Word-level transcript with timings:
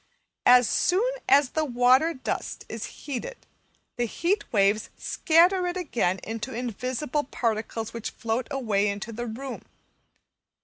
As 0.47 0.67
soon 0.67 1.11
as 1.29 1.51
the 1.51 1.63
water 1.63 2.15
dust 2.15 2.65
is 2.67 2.85
heated 2.87 3.45
the 3.97 4.05
heat 4.05 4.51
waves 4.51 4.89
scatter 4.97 5.67
it 5.67 5.77
again 5.77 6.19
into 6.23 6.55
invisible 6.55 7.25
particles, 7.25 7.93
which 7.93 8.09
float 8.09 8.47
away 8.49 8.87
into 8.87 9.11
the 9.11 9.27
room. 9.27 9.61